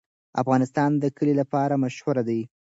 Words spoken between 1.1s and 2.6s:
کلي لپاره مشهور دی.